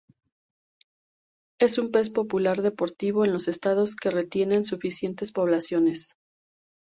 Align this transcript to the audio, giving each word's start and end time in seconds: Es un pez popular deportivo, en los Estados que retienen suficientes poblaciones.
Es 1.59 1.77
un 1.77 1.91
pez 1.91 2.09
popular 2.09 2.63
deportivo, 2.63 3.23
en 3.23 3.31
los 3.31 3.47
Estados 3.47 3.95
que 3.95 4.09
retienen 4.09 4.65
suficientes 4.65 5.31
poblaciones. 5.31 6.15